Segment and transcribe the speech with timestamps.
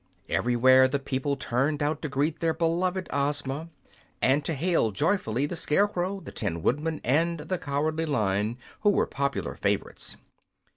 [0.29, 3.69] Everywhere the people turned out to greet their beloved Ozma,
[4.19, 9.05] and to hail joyfully the Scarecrow, the Tin Woodman and the Cowardly Lion, who were
[9.05, 10.15] popular favorites.